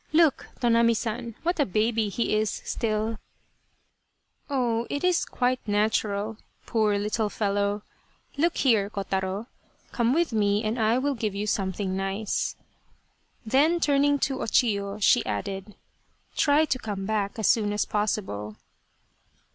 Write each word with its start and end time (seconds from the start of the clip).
Look, 0.13 0.47
Tonami 0.59 0.95
San, 0.97 1.35
what 1.43 1.59
a 1.59 1.63
baby 1.67 2.09
he 2.09 2.35
is 2.35 2.49
still!"" 2.49 3.19
Oh, 4.49 4.87
it 4.89 5.03
is 5.03 5.25
quite 5.25 5.59
natural, 5.67 6.37
poor 6.65 6.97
little 6.97 7.29
fellow. 7.29 7.83
Look 8.35 8.57
here, 8.57 8.89
Kotaro! 8.89 9.45
Come 9.91 10.11
with 10.11 10.33
me 10.33 10.63
and 10.63 10.79
I 10.79 10.97
will 10.97 11.13
give 11.13 11.35
you 11.35 11.45
something 11.45 11.95
nice." 11.95 12.55
Then, 13.45 13.79
turning 13.79 14.17
to 14.21 14.41
O 14.41 14.45
Chiyo, 14.47 14.97
she 14.99 15.23
added" 15.23 15.75
Try 16.35 16.65
to 16.65 16.79
come 16.79 17.05
back 17.05 17.37
as 17.37 17.45
soon 17.47 17.71
as 17.71 17.85
possible." 17.85 18.55